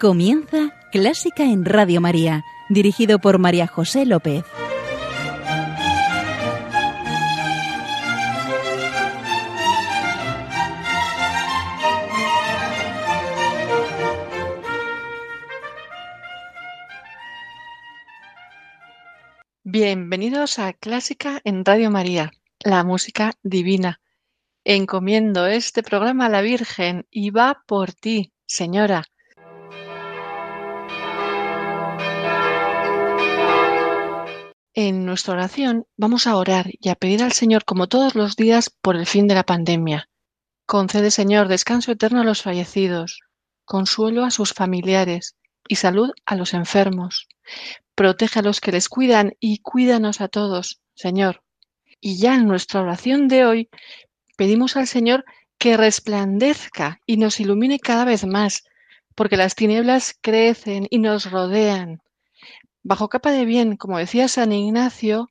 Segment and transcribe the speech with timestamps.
[0.00, 4.44] Comienza Clásica en Radio María, dirigido por María José López.
[19.64, 22.30] Bienvenidos a Clásica en Radio María,
[22.60, 24.00] la música divina.
[24.62, 29.02] Encomiendo este programa a la Virgen y va por ti, Señora.
[34.80, 38.70] En nuestra oración vamos a orar y a pedir al Señor, como todos los días,
[38.70, 40.08] por el fin de la pandemia.
[40.66, 43.18] Concede, Señor, descanso eterno a los fallecidos,
[43.64, 45.34] consuelo a sus familiares
[45.66, 47.26] y salud a los enfermos.
[47.96, 51.42] Protege a los que les cuidan y cuídanos a todos, Señor.
[52.00, 53.70] Y ya en nuestra oración de hoy
[54.36, 55.24] pedimos al Señor
[55.58, 58.62] que resplandezca y nos ilumine cada vez más,
[59.16, 62.00] porque las tinieblas crecen y nos rodean.
[62.90, 65.30] Bajo capa de bien, como decía San Ignacio,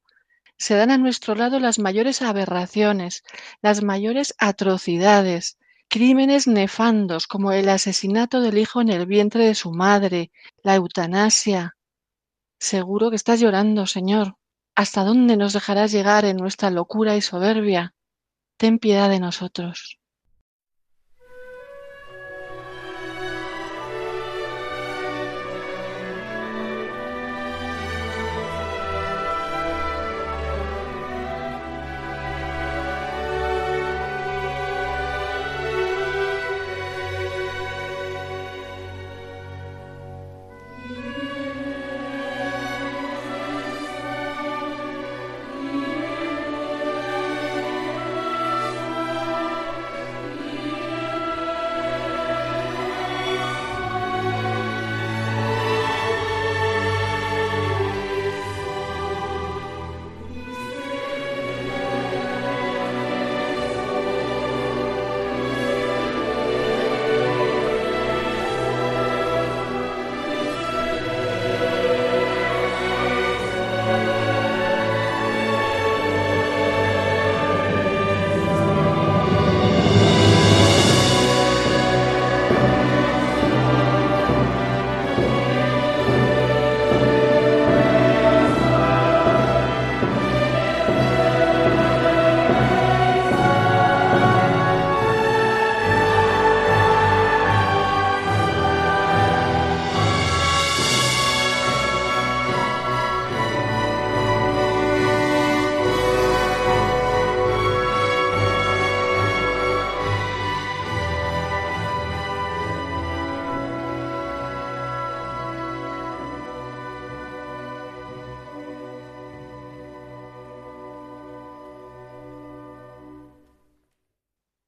[0.57, 3.23] se dan a nuestro lado las mayores aberraciones,
[3.63, 5.57] las mayores atrocidades,
[5.89, 11.75] crímenes nefandos como el asesinato del hijo en el vientre de su madre, la eutanasia,
[12.59, 14.35] Seguro que estás llorando, Señor.
[14.75, 17.95] ¿Hasta dónde nos dejarás llegar en nuestra locura y soberbia?
[18.57, 19.99] Ten piedad de nosotros.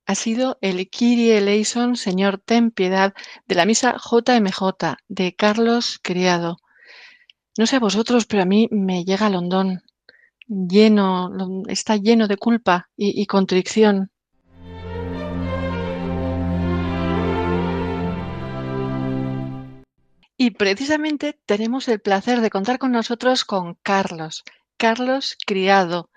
[0.09, 3.14] Ha sido el Kyrie eleison, Señor, ten piedad,
[3.47, 6.58] de la misa JMJ de Carlos Criado.
[7.59, 9.84] No sé a vosotros, pero a mí me llega al hondón,
[10.47, 11.30] lleno,
[11.68, 14.09] está lleno de culpa y, y contrición.
[20.38, 24.44] Y precisamente tenemos el placer de contar con nosotros con Carlos,
[24.76, 26.09] Carlos Criado,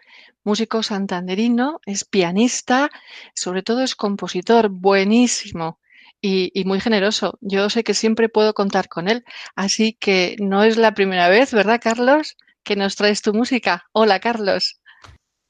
[0.44, 2.90] músico santanderino, es pianista,
[3.34, 5.78] sobre todo es compositor, buenísimo
[6.20, 7.38] y, muy generoso.
[7.40, 9.24] Yo sé que siempre puedo contar con él,
[9.56, 12.36] así que no es la primera vez, ¿verdad, Carlos?
[12.62, 13.86] Que nos traes tu música.
[13.92, 14.80] Hola, Carlos.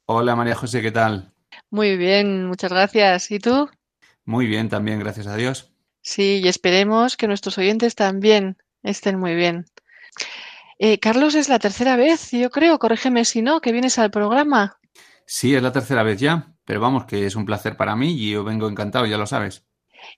[0.06, 1.32] Hola, María José, ¿qué tal?
[1.70, 3.30] Muy bien, muchas gracias.
[3.30, 3.68] ¿Y tú?
[4.24, 5.72] Muy bien, también, gracias a Dios.
[6.00, 9.66] Sí, y esperemos que nuestros oyentes también estén muy bien.
[10.78, 14.78] Eh, Carlos, es la tercera vez, yo creo, corrígeme si no, que vienes al programa.
[15.34, 18.32] Sí, es la tercera vez ya, pero vamos, que es un placer para mí y
[18.32, 19.64] yo vengo encantado, ya lo sabes.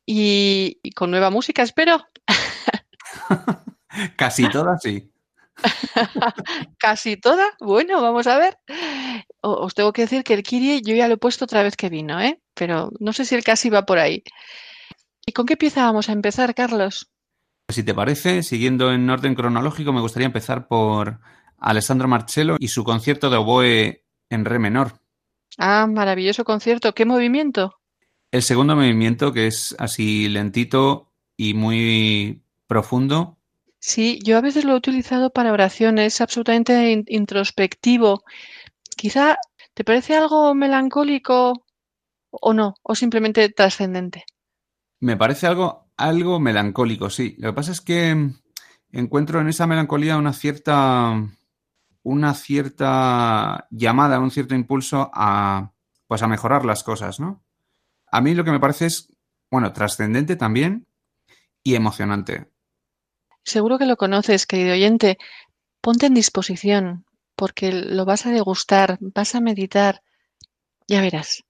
[0.04, 2.04] Y, con nueva música, espero.
[4.16, 5.12] Casi toda, sí.
[6.78, 7.44] Casi toda.
[7.60, 8.58] Bueno, vamos a ver.
[9.40, 11.90] Os tengo que decir que el Kirie yo ya lo he puesto otra vez que
[11.90, 12.40] vino, ¿eh?
[12.52, 14.24] Pero no sé si el casi va por ahí.
[15.24, 17.08] ¿Y con qué pieza vamos a empezar, Carlos?
[17.68, 21.20] Si te parece, siguiendo en orden cronológico, me gustaría empezar por
[21.56, 25.03] Alessandro Marcello y su concierto de oboe en re menor.
[25.58, 26.94] Ah, maravilloso concierto.
[26.94, 27.76] ¿Qué movimiento?
[28.30, 33.38] El segundo movimiento, que es así lentito y muy profundo.
[33.78, 38.24] Sí, yo a veces lo he utilizado para oraciones, absolutamente introspectivo.
[38.96, 39.36] Quizá,
[39.74, 41.64] ¿te parece algo melancólico
[42.30, 42.74] o no?
[42.82, 44.24] ¿O simplemente trascendente?
[45.00, 47.36] Me parece algo algo melancólico, sí.
[47.38, 48.30] Lo que pasa es que
[48.92, 51.14] encuentro en esa melancolía una cierta
[52.04, 55.72] una cierta llamada, un cierto impulso a
[56.06, 57.42] pues a mejorar las cosas, ¿no?
[58.06, 59.08] A mí lo que me parece es,
[59.50, 60.86] bueno, trascendente también
[61.62, 62.52] y emocionante.
[63.42, 65.18] Seguro que lo conoces, querido oyente.
[65.80, 70.02] Ponte en disposición, porque lo vas a degustar, vas a meditar,
[70.86, 71.44] ya verás.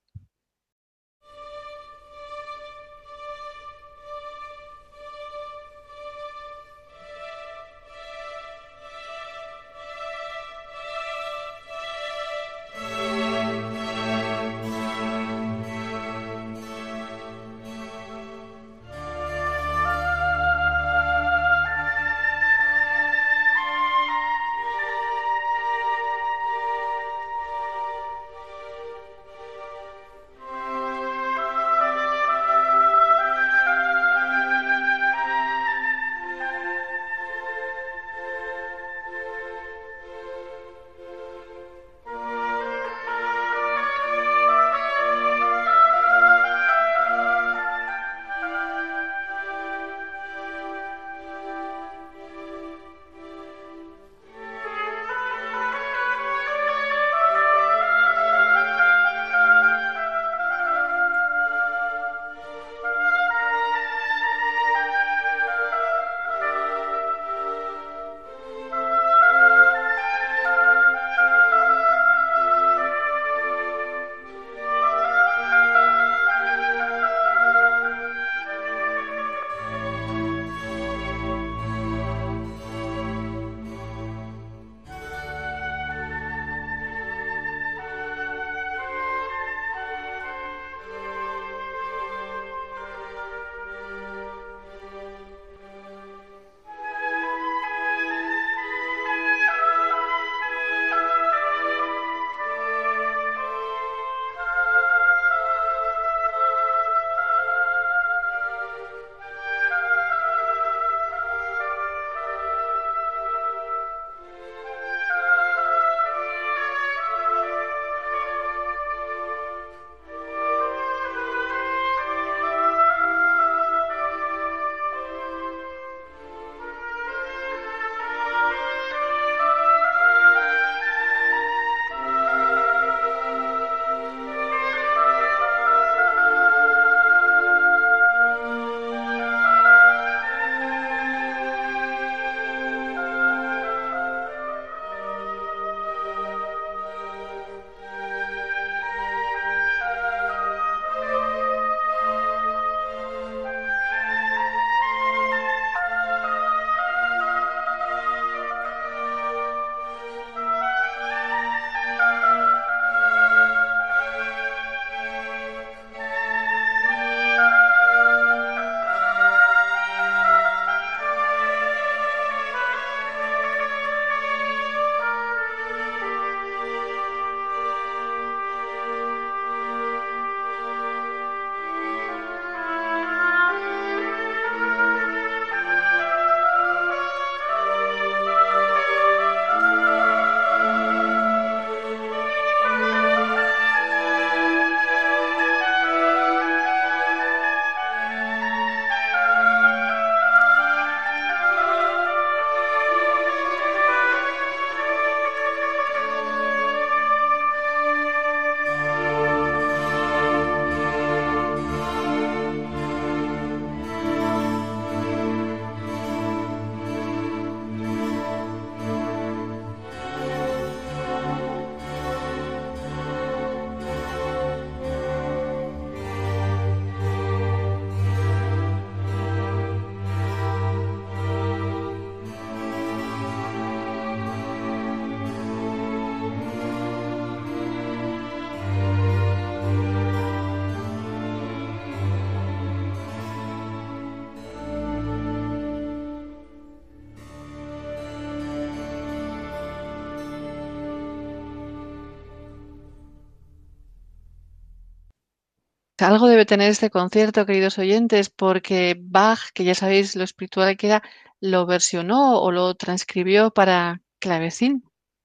[256.04, 260.88] Algo debe tener este concierto, queridos oyentes, porque Bach, que ya sabéis lo espiritual que
[260.88, 261.02] era,
[261.40, 264.84] lo versionó o lo transcribió para clavecín.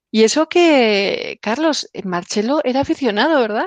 [0.10, 3.66] Y eso que, Carlos, Marcelo era aficionado, ¿verdad?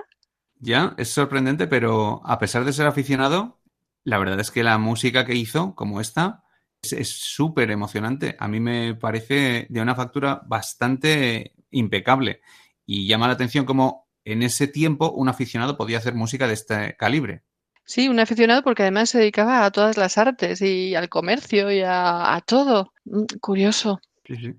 [0.58, 3.60] Ya, es sorprendente, pero a pesar de ser aficionado,
[4.04, 6.44] la verdad es que la música que hizo, como esta,
[6.82, 8.36] es súper emocionante.
[8.38, 12.40] A mí me parece de una factura bastante impecable
[12.86, 16.96] y llama la atención como en ese tiempo un aficionado podía hacer música de este
[16.96, 17.42] calibre.
[17.84, 21.82] Sí, un aficionado porque además se dedicaba a todas las artes y al comercio y
[21.84, 22.92] a, todo.
[23.04, 24.00] Mm, curioso.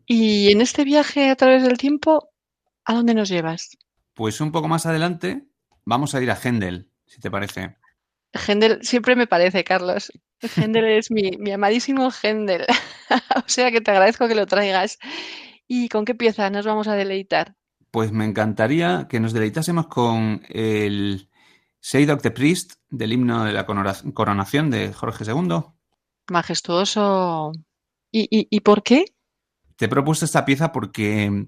[0.06, 2.30] Y en este viaje a través del tiempo,
[2.86, 3.78] ¿a dónde nos llevas?
[4.14, 5.48] Pues un poco más adelante
[5.86, 7.76] vamos a ir a Händel, si te parece.
[8.34, 10.12] Händel siempre me parece, Carlos.
[10.58, 12.66] Händel es mi, mi amadísimo Händel.
[13.36, 15.00] o sea que te agradezco que lo traigas.
[15.68, 17.56] ¿Y con qué pieza nos vamos a deleitar?
[17.94, 21.30] Pues me encantaría que nos deleitásemos con el
[21.80, 25.60] Say the Priest del himno de la coronación de Jorge II.
[26.32, 27.52] Majestuoso.
[28.12, 29.06] ¿Y, por qué?
[29.76, 31.48] Te he propuesto esta pieza porque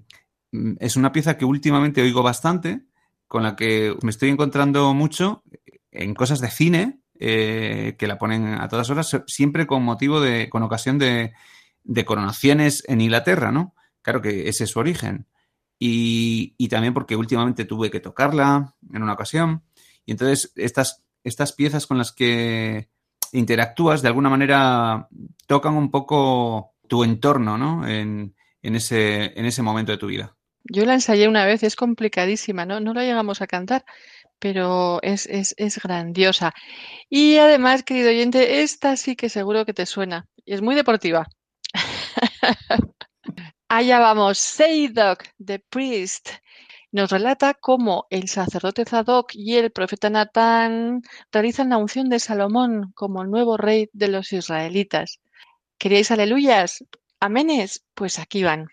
[0.52, 2.86] mm, es una pieza que últimamente oigo bastante,
[3.26, 5.42] con la que me estoy encontrando mucho
[5.90, 10.48] en cosas de cine, eh, que la ponen a todas horas, siempre con motivo de,
[10.48, 11.32] con ocasión de,
[11.82, 13.74] de coronaciones en Inglaterra, ¿no?
[14.00, 15.26] Claro que ese es su origen.
[15.78, 19.62] Y, también porque últimamente tuve que tocarla en una ocasión.
[20.04, 22.88] Y entonces estas, estas piezas con las que
[23.32, 25.08] interactúas de alguna manera
[25.46, 27.86] tocan un poco tu entorno, ¿no?
[27.86, 30.36] En, ese, en ese momento de tu vida.
[30.64, 32.80] Yo la ensayé una vez, es complicadísima, ¿no?
[32.80, 33.84] No la llegamos a cantar,
[34.38, 36.52] pero es, es, es, grandiosa.
[37.08, 40.26] Y además, querido oyente, esta sí que seguro que te suena.
[40.44, 41.28] Y es muy deportiva.
[43.76, 46.30] Allá vamos, Seidok, the priest,
[46.92, 52.92] nos relata cómo el sacerdote Zadok y el profeta Natán realizan la unción de Salomón
[52.94, 55.20] como el nuevo rey de los israelitas.
[55.76, 56.84] ¿Queréis aleluyas?
[57.20, 58.68] Amenes, pues aquí van.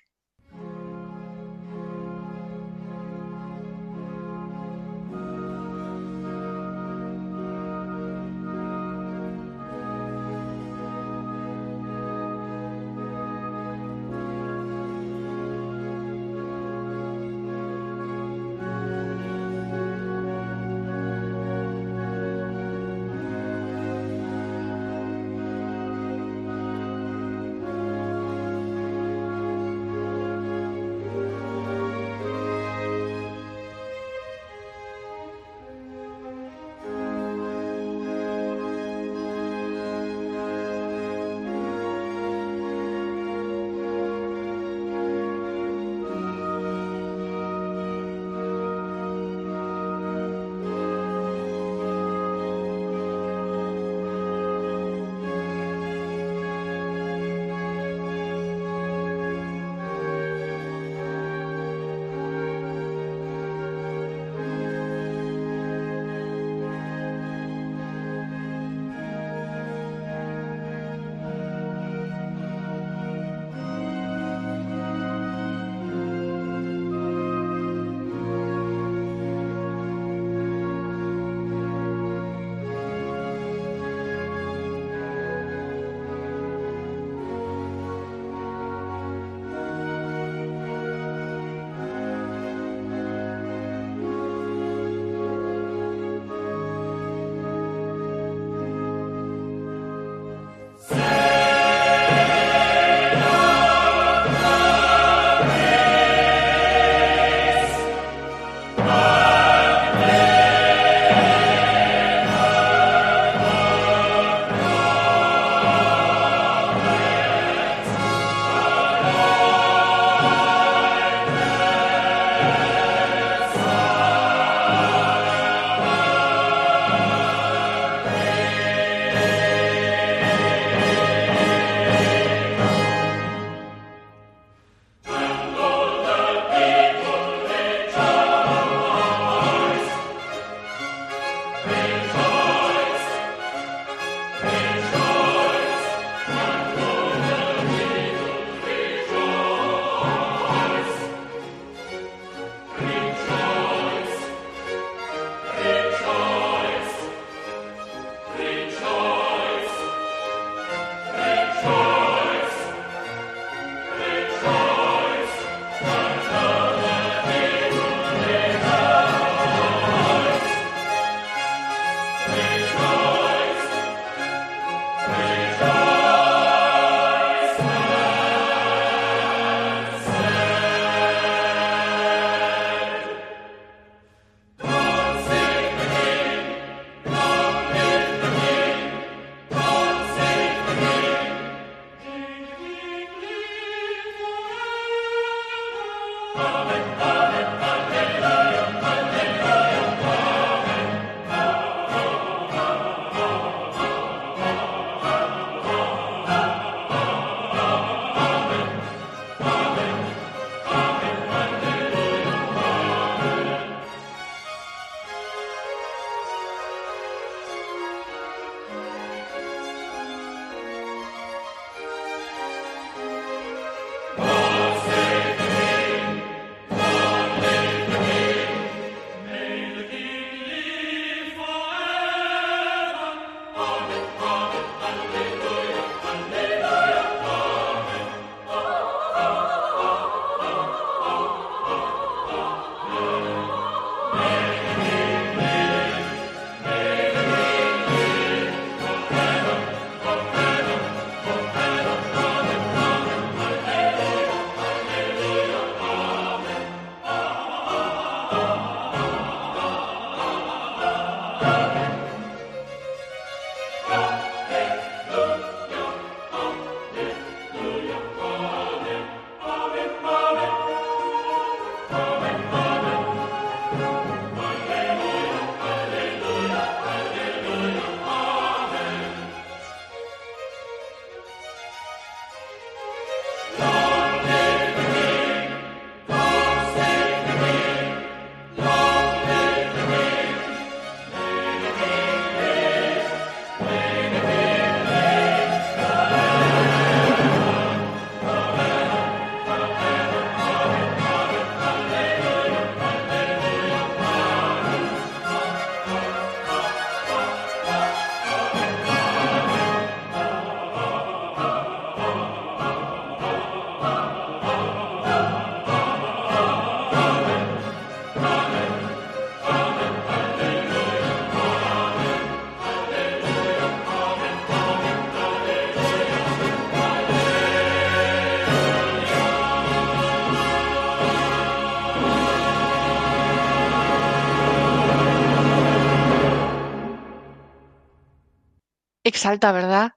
[339.24, 339.94] Exalta, ¿verdad?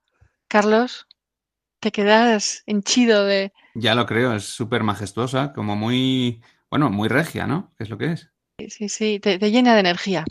[0.47, 1.09] Carlos,
[1.81, 3.53] te quedas henchido de...
[3.75, 7.75] Ya lo creo, es súper majestuosa, como muy, bueno, muy regia, ¿no?
[7.77, 8.31] ¿Qué es lo que es?
[8.69, 10.25] Sí, sí, te, te llena de energía.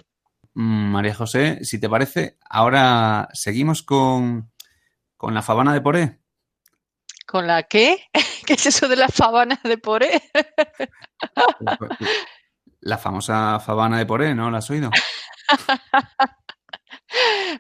[0.54, 4.50] Mm, María José, si te parece, ahora seguimos con,
[5.18, 6.22] con la fabana de Poré.
[7.28, 8.02] ¿Con la qué?
[8.48, 10.22] ¿Qué es eso de la fabana de Poré?
[12.80, 14.52] La famosa fabana de Poré, ¿no?
[14.52, 14.92] ¿La has oído?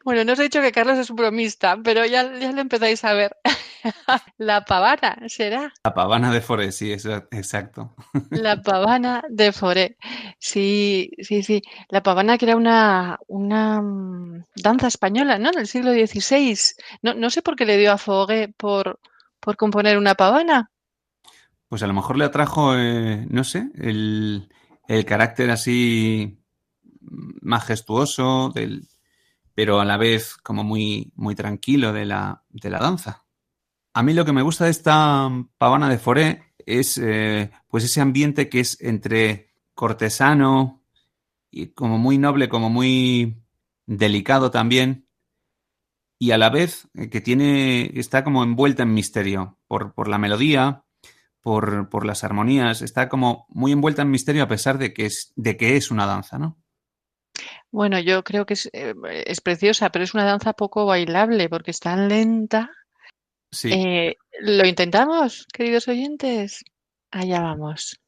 [0.04, 3.04] Bueno, no os he dicho que Carlos es un bromista, pero ya, ya lo empezáis
[3.04, 3.36] a ver.
[4.38, 5.74] La pavana, ¿será?
[5.84, 7.96] La pavana de Foré, sí, eso- exacto.
[8.32, 9.98] La pavana de Foré.
[10.39, 11.62] Sí, sí, sí.
[11.89, 15.52] La pavana que era una, una mm, danza española, ¿no?
[15.52, 16.76] Del siglo XVI.
[17.02, 19.00] No, no sé por qué le dio a Fogué por,
[19.39, 20.72] por componer una pavana.
[21.68, 24.50] Pues a lo mejor le atrajo, eh, no sé, el,
[24.88, 26.39] el carácter así
[27.41, 28.88] majestuoso, del,
[29.56, 33.26] pero a la vez como muy, muy tranquilo de la, de la danza.
[33.94, 38.02] A mí lo que me gusta de esta pavana de Foré es eh, pues ese
[38.02, 40.84] ambiente que es entre cortesano
[41.50, 43.41] y como muy noble, como muy
[43.86, 45.08] delicado también,
[46.20, 50.18] y a la vez eh, que tiene, está como envuelta en misterio por, por la
[50.18, 50.84] melodía,
[51.39, 55.32] por, por las armonías, está como muy envuelta en misterio a pesar de que es,
[55.38, 56.58] de que es una danza, ¿no?
[57.75, 58.93] Bueno, yo creo que es, eh,
[59.25, 62.71] es preciosa, pero es una danza poco bailable porque es tan lenta.
[63.51, 63.69] Sí.
[63.73, 66.63] Eh, ¿lo intentamos, queridos oyentes?
[67.11, 67.99] Allá vamos.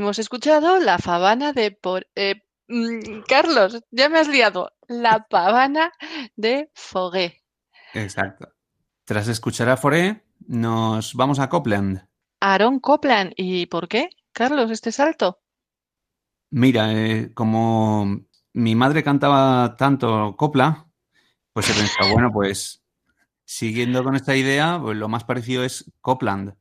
[0.00, 4.72] Hemos escuchado la fabana de por, eh, mm, Carlos, ya me has liado.
[4.88, 5.92] La pavana
[6.36, 7.42] de Fogué.
[7.92, 8.48] Exacto.
[9.04, 12.08] Tras escuchar a Foré, nos vamos a Copland.
[12.40, 13.34] Aaron Copland.
[13.36, 15.42] ¿Y por qué, Carlos, este salto?
[16.48, 18.22] Mira, eh, como
[18.54, 20.88] mi madre cantaba tanto copla,
[21.52, 22.82] pues he pensado, bueno, pues
[23.44, 26.54] siguiendo con esta idea, pues lo más parecido es Copland.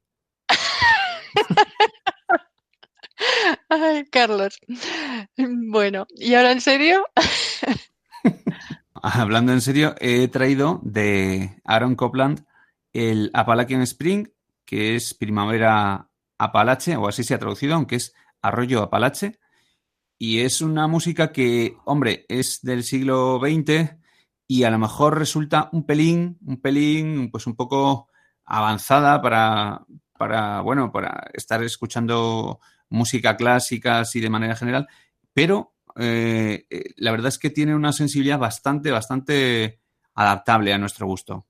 [3.70, 4.60] Ay, Carlos.
[5.38, 7.06] Bueno, ¿y ahora en serio?
[8.94, 12.46] Hablando en serio, he traído de Aaron Copland
[12.92, 14.28] el Appalachian Spring,
[14.66, 19.40] que es primavera Apalache, o así se ha traducido, aunque es arroyo Apalache.
[20.18, 23.96] Y es una música que, hombre, es del siglo XX
[24.48, 28.10] y a lo mejor resulta un pelín, un pelín, pues un poco
[28.44, 29.86] avanzada para,
[30.18, 34.88] para bueno, para estar escuchando música clásica así de manera general,
[35.34, 39.80] pero eh, eh, la verdad es que tiene una sensibilidad bastante, bastante
[40.16, 41.46] adaptable a nuestro gusto.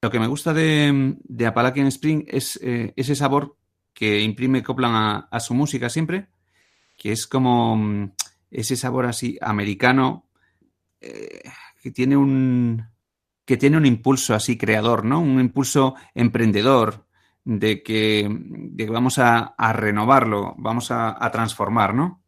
[0.00, 3.56] Lo que me gusta de, de Appalachian Spring es eh, ese sabor
[3.92, 6.28] que imprime Copland a, su música siempre,
[6.96, 8.12] que es como mm,
[8.50, 10.24] ese sabor así americano
[11.00, 12.84] que tiene un
[13.44, 15.20] que tiene un impulso así creador, ¿no?
[15.20, 17.06] Un impulso emprendedor,
[17.48, 18.28] de que,
[18.90, 22.22] vamos a, renovarlo, vamos a, transformar, ¿no?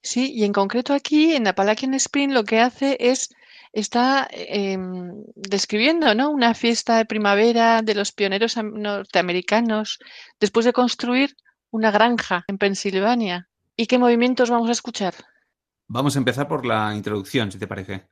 [0.00, 3.34] Sí, y en concreto aquí en Appalachian Spring lo que hace es
[3.72, 6.30] está em, describiendo ¿no?
[6.30, 9.98] una fiesta de primavera de los pioneros norteamericanos
[10.38, 11.36] después de construir
[11.70, 13.48] una granja en Pensilvania.
[13.76, 15.14] ¿Y qué movimientos vamos a escuchar?
[15.88, 18.06] Vamos a empezar por la introducción, si te parece.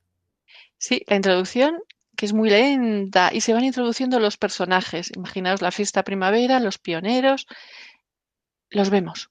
[0.77, 1.79] Sí, la introducción
[2.17, 5.13] que es muy lenta y se van introduciendo los personajes.
[5.15, 7.47] Imaginaos la fiesta primavera, los pioneros.
[8.71, 9.31] Los vemos.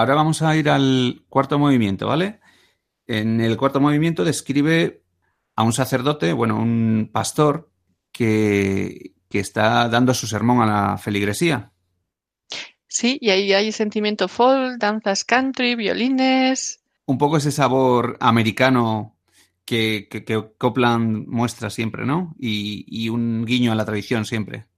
[0.00, 2.40] Ahora vamos a ir al cuarto movimiento, ¿vale?
[3.06, 5.02] En el cuarto movimiento describe
[5.54, 7.70] a un sacerdote, bueno, un pastor
[8.10, 11.72] que, está dando su sermón a la feligresía.
[12.88, 16.80] Sí, y ahí hay sentimiento folk, danzas country, violines.
[17.04, 19.18] Un poco ese sabor americano
[19.66, 20.08] que,
[20.56, 22.34] Copland muestra siempre, ¿no?
[22.38, 24.69] y un guiño a la tradición siempre.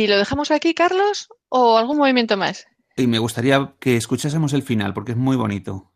[0.00, 2.66] ¿Y lo dejamos aquí, Carlos, o algún movimiento más?
[2.96, 5.92] Y me gustaría que escuchásemos el final, porque es muy bonito.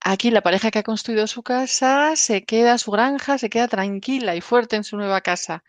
[0.00, 4.34] Aquí la pareja que ha construido su casa se queda, su granja, se queda tranquila
[4.34, 5.62] y fuerte en su nueva casa.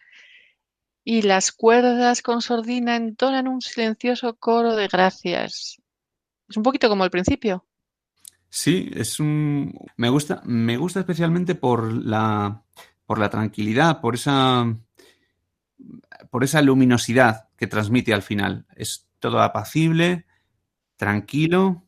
[1.04, 5.80] Y las cuerdas con sordina entonan un silencioso coro de gracias.
[6.50, 7.68] Es un poquito como el principio.
[8.50, 9.78] Sí, es un.
[9.96, 12.64] Me gusta, me gusta especialmente por la,
[13.06, 14.66] por la tranquilidad, por esa,
[16.30, 18.66] por esa luminosidad que transmite al final.
[18.76, 20.26] Es todo apacible,
[20.98, 21.84] tranquilo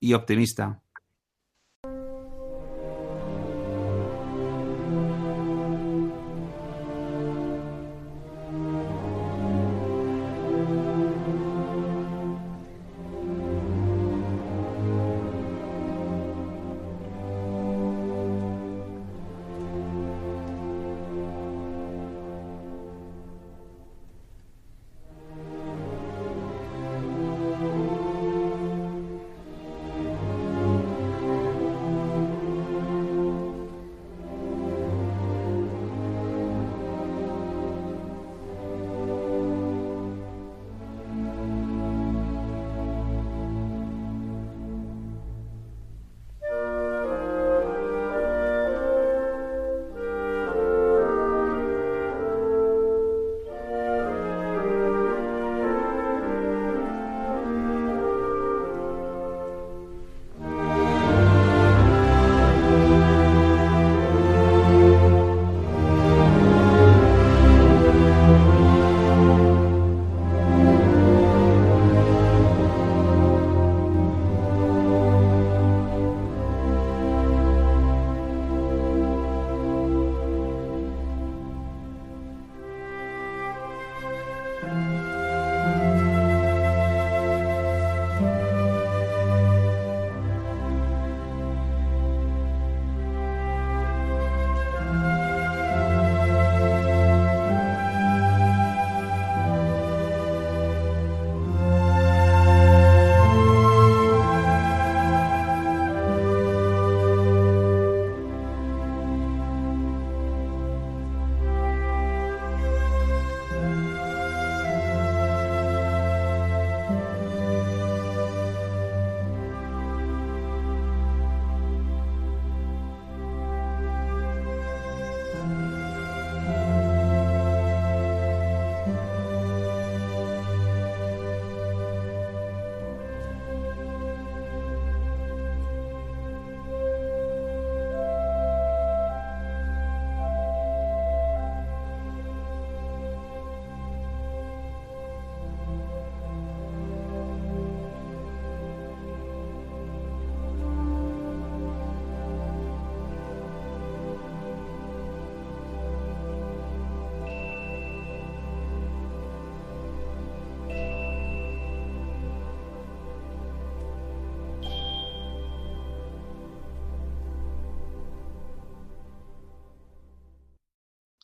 [0.00, 0.82] y optimista.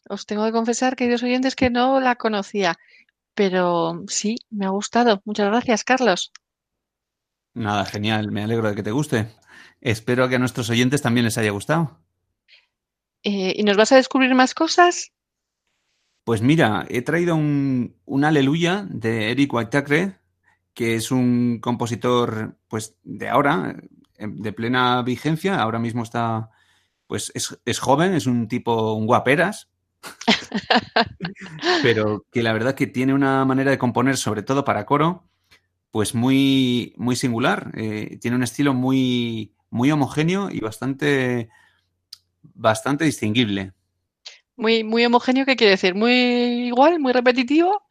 [0.08, 2.78] Os tengo que confesar, queridos oyentes, que no la conocía,
[3.34, 5.22] pero sí, me ha gustado.
[5.24, 6.32] Muchas gracias, Carlos.
[7.54, 9.28] Nada, genial, me alegro de que te guste.
[9.80, 11.98] Espero que a nuestros oyentes también les haya gustado.
[13.22, 15.12] Eh, ¿Y nos vas a descubrir más cosas?
[16.24, 20.18] Pues mira, he traído un, un Aleluya de Eric Whitacre,
[20.74, 23.76] que es un compositor pues de ahora,
[24.18, 25.60] de plena vigencia.
[25.60, 26.50] Ahora mismo está,
[27.06, 29.67] pues es, es joven, es un tipo, un guaperas,
[31.82, 35.24] pero que la verdad que tiene una manera de componer, sobre todo para coro,
[35.90, 37.72] pues muy, muy singular.
[37.74, 41.48] Eh, tiene un estilo muy, muy homogéneo y bastante,
[42.42, 43.72] bastante distinguible.
[44.56, 45.94] Muy, muy homogéneo, ¿qué quiere decir?
[45.94, 46.98] ¿Muy igual?
[46.98, 47.82] ¿Muy repetitivo?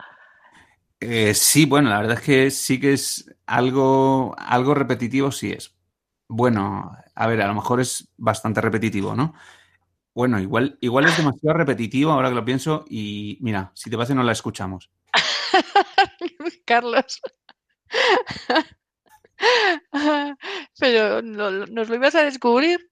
[0.99, 5.75] Eh, sí, bueno, la verdad es que sí que es algo, algo repetitivo, sí es.
[6.27, 9.33] Bueno, a ver, a lo mejor es bastante repetitivo, ¿no?
[10.17, 14.15] Bueno, igual, igual es demasiado repetitivo ahora que lo pienso y mira, si te parece
[14.15, 14.89] no la escuchamos.
[16.65, 17.21] Carlos.
[20.79, 22.89] Pero no, nos lo ibas a descubrir.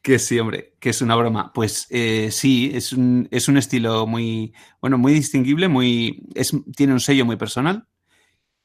[0.00, 1.52] Que sí, hombre, que es una broma.
[1.52, 6.94] Pues eh, sí, es un, es un estilo muy, bueno, muy distinguible, muy, es, tiene
[6.94, 7.88] un sello muy personal,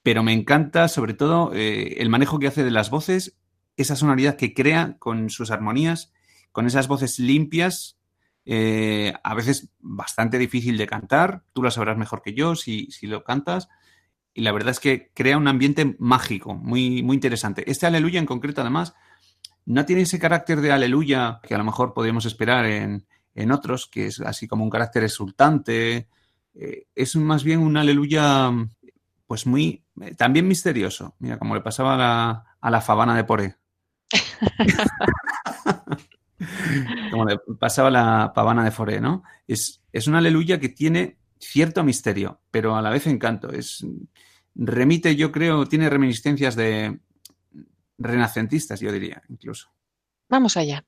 [0.03, 3.38] pero me encanta sobre todo eh, el manejo que hace de las voces
[3.81, 6.11] esa sonoridad que crea con sus armonías,
[6.51, 7.99] con esas voces limpias,
[8.45, 13.07] eh, a veces bastante difícil de cantar, tú lo sabrás mejor que yo si, si
[13.07, 13.69] lo cantas,
[14.33, 17.69] y la verdad es que crea un ambiente mágico, muy, muy interesante.
[17.69, 18.95] Este aleluya en concreto, además,
[19.65, 23.05] no tiene ese carácter de aleluya que a lo mejor podríamos esperar en,
[23.35, 26.07] en otros, que es así como un carácter exultante.
[26.55, 28.51] Eh, es más bien un aleluya,
[29.27, 31.15] pues muy, eh, también misterioso.
[31.19, 33.58] Mira, como le pasaba a la, a la fabana de Poré.
[37.11, 39.23] como le pasaba la pavana de Foré, ¿no?
[39.47, 43.51] Es, es una aleluya que tiene cierto misterio, pero a la vez encanto.
[43.51, 43.85] Es,
[44.55, 46.99] remite, yo creo, tiene reminiscencias de
[47.97, 49.69] renacentistas, yo diría, incluso.
[50.29, 50.85] Vamos allá.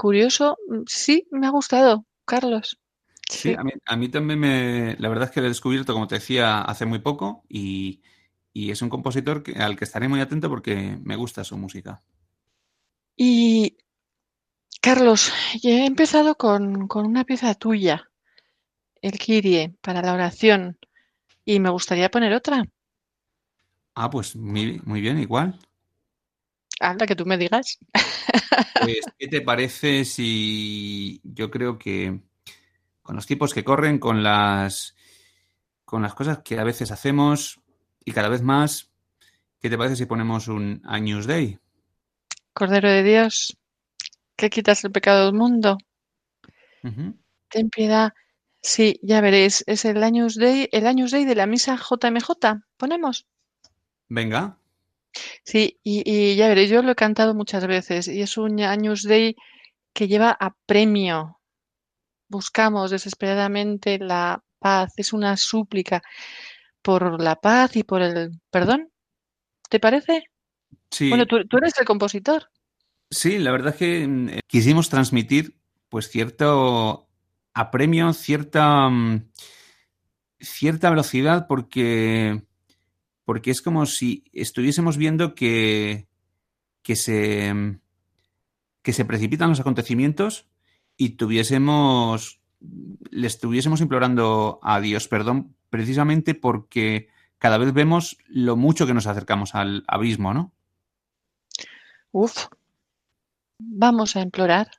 [0.00, 2.78] Curioso, mm, sí, me ha gustado, Carlos.
[3.28, 4.96] Sí, a, mí, a, mí, también me...
[4.98, 8.00] La verdad es que lo he descubierto, como te decía, hace muy poco y,
[8.52, 12.02] y es un compositor que, al que estaré muy atento porque me gusta su música.
[13.14, 13.76] Y,
[14.80, 18.10] Carlos, ya he empezado con, con una pieza tuya,
[19.02, 20.78] el Kirie, para la oración,
[21.44, 22.64] y me gustaría poner otra.
[23.94, 25.58] Ah, pues muy, muy bien, igual.
[26.80, 27.78] Anda, que tú me digas.
[28.82, 32.20] Pues, ¿qué te parece si yo creo que
[33.02, 34.96] con los tipos que corren, con las
[35.84, 37.60] con las cosas que a veces hacemos
[38.04, 38.90] y cada vez más,
[39.60, 41.58] ¿qué te parece si ponemos un Años Day?
[42.54, 43.56] Cordero de Dios,
[44.36, 45.78] que quitas el pecado del mundo.
[47.48, 48.12] Ten piedad.
[48.62, 52.62] Sí, ya veréis, es el Años Day, el Años Day de la misa JMJ.
[52.76, 53.26] ¿Ponemos?
[54.08, 54.59] Venga.
[55.44, 59.02] Sí, y, y, ya veréis, yo lo he cantado muchas veces y es un Años
[59.02, 59.36] Day
[59.92, 61.40] que lleva a premio.
[62.28, 66.02] Buscamos desesperadamente la paz, es una súplica
[66.82, 68.90] por la paz y por el perdón.
[69.68, 70.24] ¿Te parece?
[70.90, 71.08] Sí.
[71.08, 72.50] Bueno, tú, tú eres el compositor.
[73.10, 75.56] Sí, la verdad es que mm, quisimos transmitir
[75.88, 77.08] pues cierto
[77.52, 79.30] apremio, cierta, mm,
[80.38, 82.42] cierta velocidad porque
[83.30, 86.08] porque es como si estuviésemos viendo que,
[86.82, 87.78] que, se,
[88.82, 90.48] que se precipitan los acontecimientos
[90.96, 97.06] y tuviésemos, le estuviésemos implorando a Dios perdón precisamente porque
[97.38, 100.52] cada vez vemos lo mucho que nos acercamos al abismo, ¿no?
[102.10, 102.48] Uf,
[103.60, 104.72] vamos a implorar.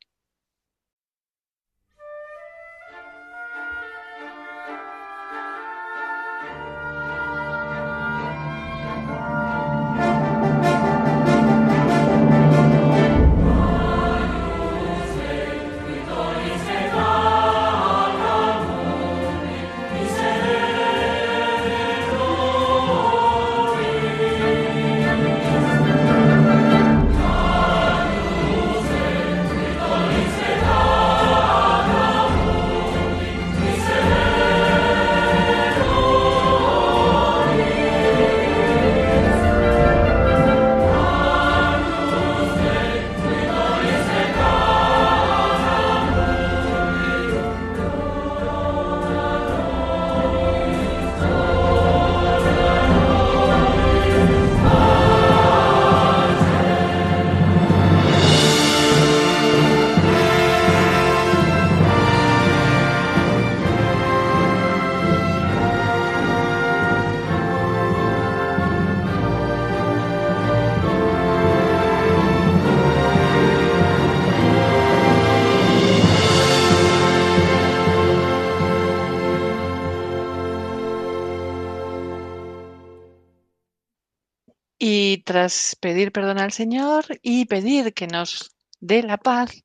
[85.32, 89.64] Tras pedir perdón al Señor y pedir que nos dé la paz,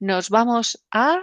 [0.00, 1.22] nos vamos a...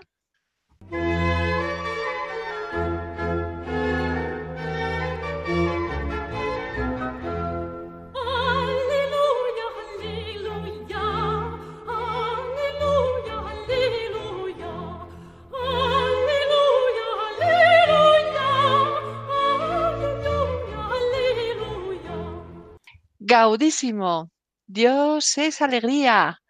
[23.25, 24.31] Gaudísimo.
[24.67, 26.41] Dios es alegría.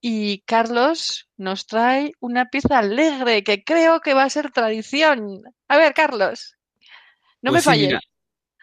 [0.00, 5.42] Y Carlos nos trae una pieza alegre que creo que va a ser tradición.
[5.68, 6.54] A ver, Carlos,
[7.42, 7.88] no Pues me sí, falles.
[7.88, 8.00] mira,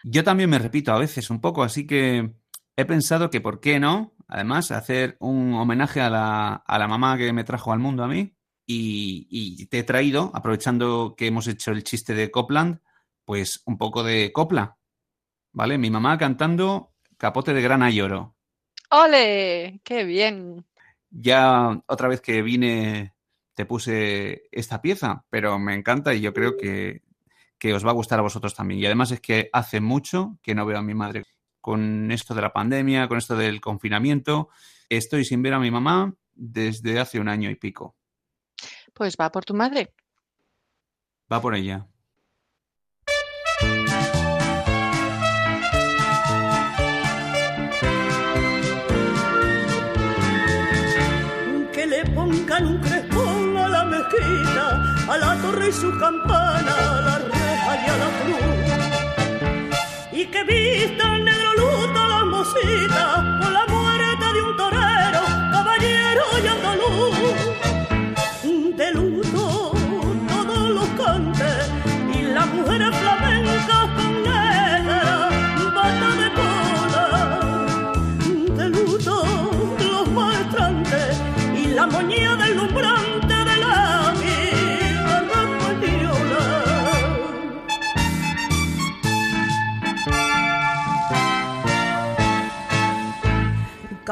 [0.03, 2.32] yo también me repito a veces un poco, así que
[2.76, 7.18] he pensado que por qué no, además, hacer un homenaje a la, a la mamá
[7.18, 8.36] que me trajo al mundo a mí.
[8.68, 12.80] Y, y te he traído, aprovechando que hemos hecho el chiste de Copland,
[13.26, 14.78] pues un poco de copla.
[15.53, 15.78] ¿Vale?
[15.78, 18.36] Mi mamá cantando Capote de grana y oro.
[18.91, 19.82] ¡Ole!
[19.84, 20.66] ¡Qué bien!
[21.09, 23.13] Ya otra vez que vine
[23.53, 27.03] te puse esta pieza, pero me encanta y yo creo que,
[27.57, 28.82] que os va a gustar a vosotros también.
[28.82, 31.24] Y además es que hace mucho que no veo a mi madre
[31.61, 34.49] con esto de la pandemia, con esto del confinamiento.
[34.89, 37.95] Estoy sin ver a mi mamá desde hace un año y pico.
[38.93, 39.93] Pues va por tu madre.
[41.32, 41.88] Va por ella.
[55.16, 56.64] A la torre y su campana,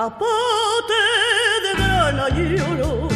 [0.04, 1.02] capote
[1.64, 3.08] de grana y oro,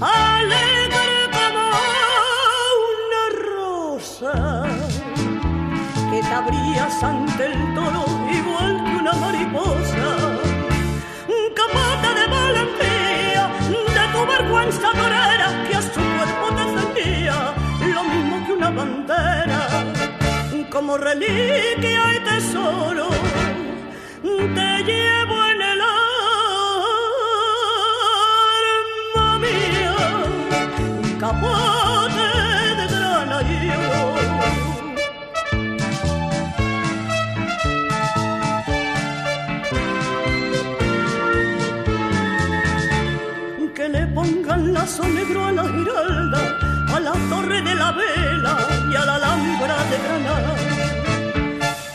[0.00, 1.64] alegre como
[2.92, 4.34] una rosa,
[6.10, 8.04] que te abrías ante el toro
[8.38, 10.06] igual que una mariposa.
[11.36, 13.44] Un Capote de valentía,
[13.96, 17.36] de tu vergüenza torera que a su cuerpo defendía,
[17.94, 19.60] lo mismo que una bandera,
[20.70, 23.10] como reliquia y tesoro
[24.54, 25.55] te llevo en
[44.56, 46.58] pongan lazo negro a la giralda,
[46.94, 48.56] a la torre de la vela
[48.90, 50.54] y a la alhambra de Granada.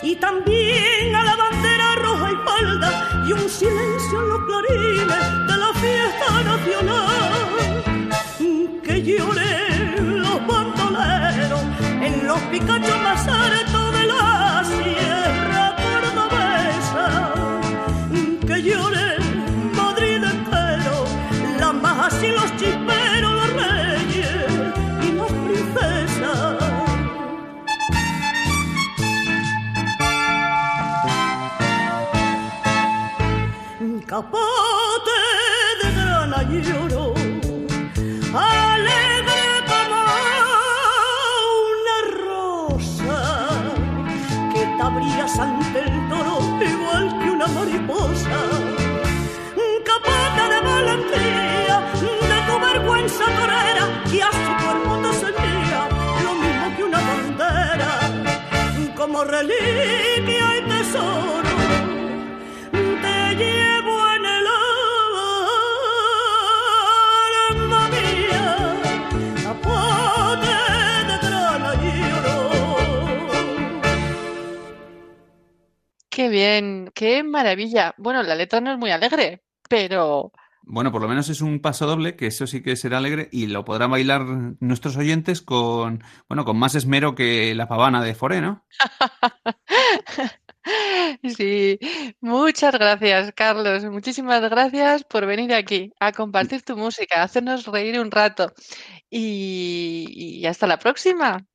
[0.03, 5.57] Y también a la bandera roja y falda y un silencio en los clarines de
[5.57, 7.32] la fiesta nacional.
[8.84, 11.64] Que lloren los bandoleros
[12.07, 13.91] en los picachos más altos
[76.22, 77.95] Qué bien, qué maravilla.
[77.97, 80.32] Bueno, la letra no es muy alegre, pero
[80.63, 83.47] Bueno, por lo menos es un paso doble, que eso sí que será alegre y
[83.47, 84.22] lo podrán bailar
[84.59, 88.65] nuestros oyentes con, bueno, con más esmero que la pavana de Foré, ¿no?
[91.24, 91.80] sí,
[92.19, 93.84] muchas gracias, Carlos.
[93.86, 98.53] Muchísimas gracias por venir aquí a compartir tu música, a hacernos reír un rato.
[99.09, 101.45] Y, y hasta la próxima.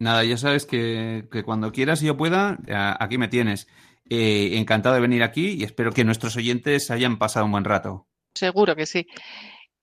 [0.00, 2.58] Nada, ya sabes que, que cuando quieras y yo pueda,
[3.00, 3.66] aquí me tienes.
[4.10, 8.06] Eh, encantado de venir aquí y espero que nuestros oyentes hayan pasado un buen rato.
[8.34, 9.06] Seguro que sí.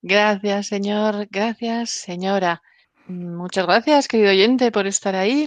[0.01, 1.28] Gracias, señor.
[1.30, 2.61] Gracias, señora.
[3.07, 5.45] Muchas gracias, querido oyente, por estar ahí.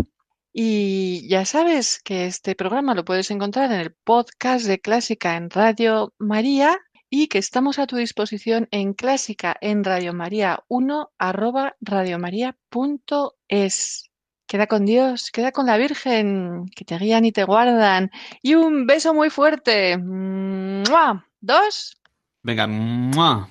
[0.53, 5.51] Y ya sabes que este programa lo puedes encontrar en el podcast de Clásica en
[5.51, 6.79] Radio María
[7.11, 14.08] y que estamos a tu disposición en Clásica en Radio María 1 arroba radiomaria.es.
[14.49, 18.11] Queda con Dios, queda con la Virgen, que te guían y te guardan.
[18.41, 19.99] Y un beso muy fuerte.
[19.99, 21.27] ¡Mua!
[21.41, 22.01] Dos.
[22.43, 23.51] Venga, ¡mua!